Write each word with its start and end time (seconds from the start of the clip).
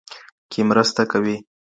کې 0.51 0.61
مرسته 0.69 1.03
کوي. 1.11 1.37